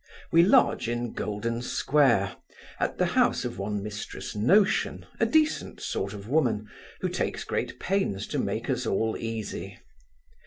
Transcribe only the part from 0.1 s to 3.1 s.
We lodge in Goldensquare, at the